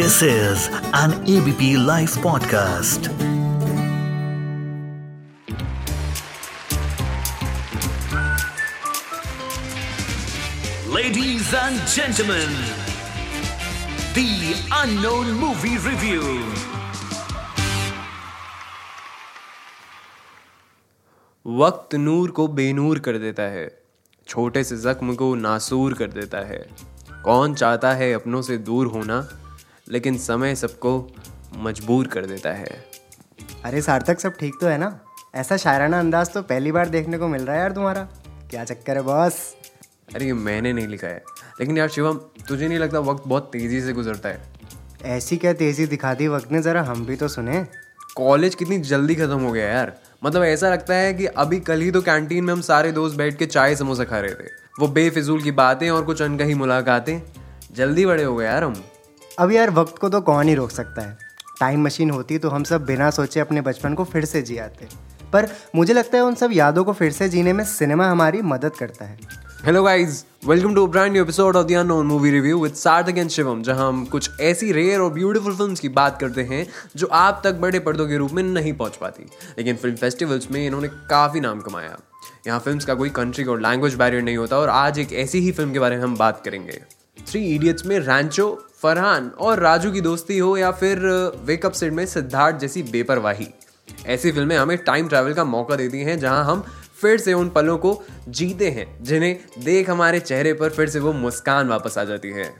[0.00, 3.08] This is an ABP Life podcast.
[10.88, 12.48] Ladies and gentlemen,
[14.14, 16.22] the unknown movie review.
[21.46, 23.68] वक्त नूर को बेनूर कर देता है
[24.28, 26.66] छोटे से जख्म को नासूर कर देता है
[27.24, 29.20] कौन चाहता है अपनों से दूर होना
[29.90, 31.12] लेकिन समय सबको
[31.56, 32.84] मजबूर कर देता है।
[33.64, 35.00] अरे सार्थक सब ठीक तो है ना?
[35.34, 38.02] ऐसा शायराना अंदाज तो पहली बार देखने को मिल रहा है यार तुम्हारा।
[38.50, 39.56] क्या चक्कर है बॉस?
[40.14, 41.22] अरे ये मैंने नहीं लिखा है।
[41.60, 44.42] लेकिन यार शिवम तुझे नहीं लगता वक्त बहुत तेज़ी से गुजरता है?
[45.04, 46.62] ऐसी क्या तेज़ी दिखा दी वक्त ने?
[46.62, 47.66] जरा हम भी तो सुने।
[48.16, 51.90] कॉलेज कितनी जल्दी खत्म हो गया यार। मतलब ऐसा लगता है कि अभी कल ही
[51.90, 54.48] तो कैंटीन में हम सारे दोस्त बैठ के चाय समोसा खा रहे थे।
[54.80, 57.22] वो बेफिजूल की बातें और कुछ अनकही मुलाकातें।
[57.72, 58.84] जल्दी बड़े हो गए यार हम।
[59.38, 61.16] अब यार वक्त को तो कौन ही रोक सकता है।
[61.60, 64.86] टाइम मशीन होती तो हम सब बिना सोचे अपने बचपन को फिर से जी आते।
[65.32, 68.72] पर मुझे लगता है उन सब यादों को फिर से जीने में सिनेमा हमारी मदद
[68.72, 69.18] करता है।
[69.64, 73.30] Hello guys welcome to brand new episode of the unknown movie review with Sarthak and
[73.30, 77.40] Shivam जहाँ हम कुछ ऐसी रेयर और ब्यूटीफुल फिल्म्स की बात करते हैं जो आप
[77.44, 79.26] तक बड़े पर्दों के रूप में नहीं पहुँच पाती।
[79.58, 81.96] लेकिन फ़िल्म फेस्टिवल्स में इन्होंने काफ़ी नाम कमाया।
[82.46, 85.52] यहाँ फिल्म्स का कोई कंट्री और लैंग्वेज बैरियर नहीं होता और आज एक ऐसी ही
[85.52, 86.80] फ़िल्म के बारे में हम बात करेंगे।
[87.28, 88.48] थ्री इडियट्स में रैंचो
[88.82, 90.98] फरहान और राजू की दोस्ती हो या फिर
[91.44, 93.48] वेकअप सेट में सिद्धार्थ जैसी बेपरवाही।
[94.06, 96.64] ऐसी फ़िल्में हमें टाइम ट्रैवल का मौका देती हैं, जहाँ हम
[97.00, 101.12] फिर से उन पलों को जीते हैं, जिन्हें देख हमारे चेहरे पर फिर से वो
[101.12, 102.52] मुस्कान वापस आ जाती है।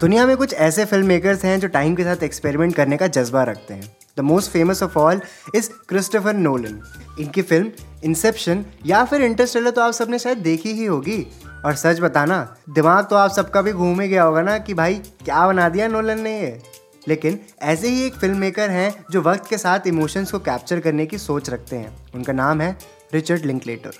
[0.00, 3.42] दुनिया में कुछ ऐसे फ़िल्म मेकर्स हैं जो टाइम के साथ एक्सपेरिमेंट करने का जज्बा
[3.44, 5.20] रखते हैं। The most famous of all
[5.54, 6.80] is Christopher Nolan
[7.20, 7.70] इनकी फ़िल्म
[8.04, 11.26] इंसेप्शन या फिर इंटरस्टेलर तो आप सबने शायद देखी ही होगी।
[11.64, 15.46] और सच बताना दिमाग तो आप सबका भी घूमे गया होगा ना कि भाई क्या
[15.46, 16.62] बना दिया नोलन ने ये।
[17.08, 21.06] लेकिन ऐसे ही एक फ़िल्म मेकर हैं जो वक्त के साथ इमोशंस को कैप्चर करने
[21.06, 22.78] की सोच रखते हैं। उनका नाम है
[23.14, 23.90] Richard Linklater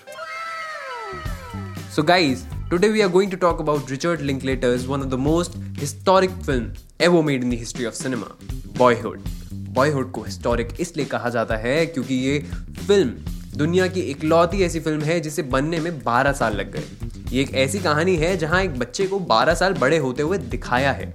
[1.95, 2.39] So guys,
[2.71, 6.63] today we are going to talk about Richard Linklater's one of the most historic film
[7.07, 8.29] ever made in the history of cinema,
[8.77, 9.19] Boyhood.
[9.77, 12.39] Boyhood को हिस्टोरिक इसलिए कहा जाता है क्योंकि ये
[12.87, 13.09] फ़िल्म
[13.57, 16.83] दुनिया की इकलौती ऐसी फ़िल्म है जिसे बनने में 12 साल लग गए।
[17.33, 20.91] ये एक ऐसी कहानी है जहाँ एक बच्चे को 12 साल बड़े होते हुए दिखाया
[20.91, 21.05] है।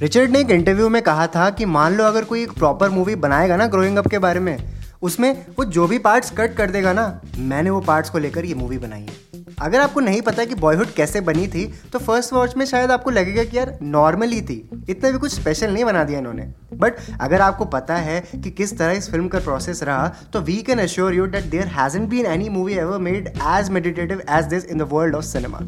[0.00, 3.14] रिचर्ड ने एक इंटरव्यू में कहा था कि मान लो अगर कोई एक प्रॉपर मूवी
[3.16, 4.56] बनाएगा ना ग्रोइंग अप के बारे में,
[5.02, 8.54] उसमें वो जो भी पार्ट्स कट कर देगा ना, मैंने वो पार्ट्स को लेकर ये
[8.54, 12.56] मूवी बनाई है। अगर आपको नहीं पता कि बॉयहुड कैसे बनी थी तो फ़र्स्ट वॉच
[12.56, 16.04] में शायद आपको लगेगा कि यार नॉर्मल ही थी, इतना भी कुछ स्पेशल नहीं बना
[16.04, 20.08] दिया इन्होंने। बट अगर आपको पता है कि किस तरह इस फ़िल्म का प्रोसेस रहा
[20.32, 24.22] तो we can assure you that there hasn't been any movie ever made as meditative
[24.30, 25.58] as this in the world of cinema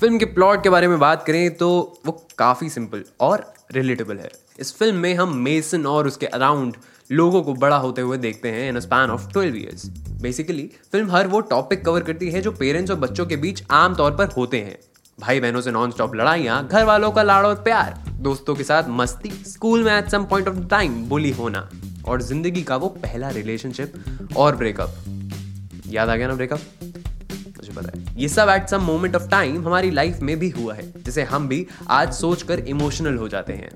[0.00, 1.68] film के प्लॉट के बारे में बात करें तो
[2.06, 4.30] वो काफ़ी सिंपल और रिलेटेबल है।
[4.60, 6.76] इस फ़िल्म में हम मेसन और उसके अराउंड
[7.10, 9.86] लोगों को बड़ा होते हुए देखते हैं in a span of twelve years
[10.22, 13.94] basically film हर वो टॉपिक कवर करती है जो पेरेंट्स और बच्चों के बीच आम
[13.94, 14.78] तौर पर होते हैं।
[15.18, 18.88] भाई बहनों से नॉन स्टॉप लड़ाइयाँ घर वालों का लाड़ और प्यार, दोस्तों के साथ
[18.88, 21.68] मस्ती, स्कूल में at some point of time bully होना
[22.08, 24.94] और ज़िंदगी का वो पहला रिलेशनशिप और ब्रेकअप
[25.86, 29.66] याद आ गया ना ब्रेकअप मुझे पता है। ये सब at some moment of time
[29.66, 33.70] हमारी लाइफ में भी हुआ है, जिसे हम भी आज सोचकर इमोशनल हो जाते हैं।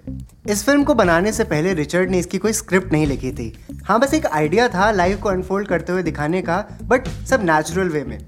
[0.50, 3.52] इस फ़िल्म को बनाने से पहले रिचर्ड ने इसकी कोई स्क्रिप्ट नहीं लिखी थी।
[3.84, 7.88] हाँ बस एक आइडिया था लाइफ को अनफोल्ड करते हुए दिखाने का बट सब नेचुरल
[7.88, 8.18] वे में।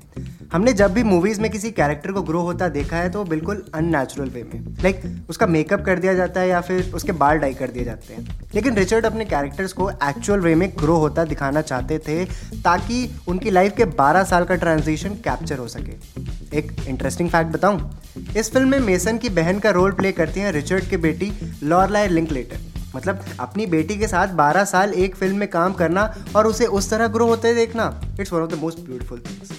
[0.54, 3.62] हमने जब भी मूवीज़ में किसी कैरेक्टर को ग्रो होता देखा है तो वो बिल्कुल
[3.75, 7.38] अननेचुरल वे में लाइक like, उसका मेकअप कर दिया जाता है या फिर उसके बाल
[7.38, 11.25] डाई कर दिए जाते हैं। लेकिन रिचर्ड अपने कैरेक्टर्स को एक्चुअल वे में ग्रो होता
[11.25, 12.25] दिखाना चाहते थे
[12.62, 17.91] ताकि उनकी लाइफ के 12 साल का ट्रांजिशन कैप्चर हो सके। एक इंटरेस्टिंग फैक्ट बताऊँ
[18.37, 21.32] इस फ़िल्म में मेसन की बहन का रोल प्ले करती हैं रिचर्ड की बेटी
[21.64, 26.47] लॉरलाई लिंकलेटर मतलब अपनी बेटी के साथ 12 साल एक फ़िल्म में काम करना और
[26.47, 29.53] उसे उस तरह ग्रो होते देखना it's one of the most beautiful things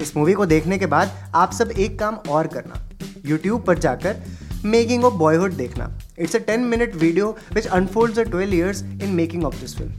[0.00, 2.82] इस मूवी को देखने के बाद आप सब एक काम और करना।
[3.26, 4.16] यूट्यूब पर जाकर
[4.64, 9.08] मेकिंग ऑफ़ बॉयहुड देखना। It's a ten minute video which unfold the twelve years in
[9.08, 9.92] making of this film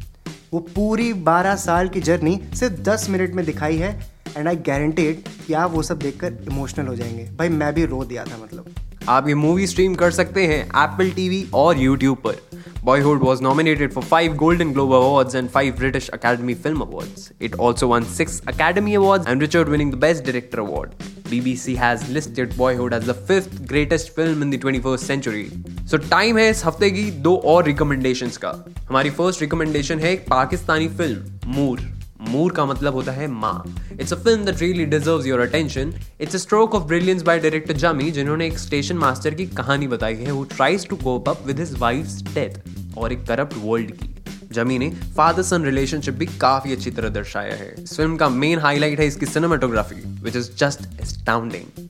[0.54, 3.92] वो पूरी बारह साल की जर्नी सिर्फ़ दस मिनट में दिखाई है
[4.38, 8.04] एंड आई गारंटेड कि आप वो सब देखकर इमोशनल हो जाएँगे। भाई, मैं भी रो
[8.06, 8.66] दिया था मतलब।
[9.10, 12.49] आप ये मूवी स्ट्रीम कर सकते हैं एप्पल टीवी और यूट्यूब पर।
[12.82, 17.32] Boyhood was nominated for 5 Golden Globe Awards and 5 British Academy Film Awards.
[17.41, 20.94] It also won 6 Academy Awards and Richard winning the Best Director Award.
[21.25, 25.50] BBC has listed Boyhood as the fifth greatest film in the 21st century.
[25.87, 28.52] So time है इस हफ्ते की दो और recommendations का
[28.88, 31.81] हमारी first recommendation है एक पाकिस्तानी फिल्म मूर
[32.30, 36.36] मूर का मतलब होता है माँ it's a film that really deserves your attention it's
[36.36, 40.30] a stroke of brilliance by director Jami जिन्होंने एक स्टेशन मास्टर की कहानी बताई है
[40.30, 44.16] who tries to cope up with his wife's death और एक करप्ट वर्ल्ड की।
[44.54, 48.60] जमी ने फादर सन रिलेशनशिप भी काफ़ी अच्छी तरह दर्शाया है। इस फ़िल्म का मेन
[48.60, 51.88] हाईलाइट है इसकी cinematography which is just astounding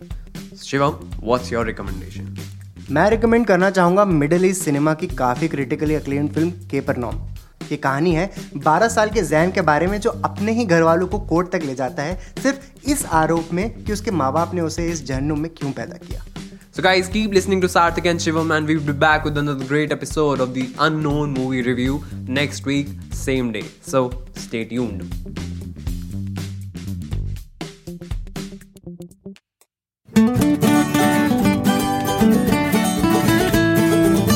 [0.63, 2.35] Shivam what's your recommendation
[2.91, 7.28] मैं रिकमेंड करना चाहूँगा मिडिल ईस्ट सिनेमा की काफ़ी critically acclaim film Capernaum
[7.71, 8.29] ये कहानी है
[8.67, 11.63] 12 साल के जैन के बारे में जो अपने ही घर वालों को कोर्ट तक
[11.65, 15.39] ले जाता है सिर्फ़ इस आरोप में कि उसके माँ बाप ने उसे इस जहन्नुम
[15.39, 16.23] में क्यों पैदा किया
[16.71, 19.91] So guys, keep listening to Sarthik and Shivam and we'll be back with another great
[19.91, 23.65] episode of the Unknown Movie Review next week, same day.
[23.81, 25.03] So stay tuned.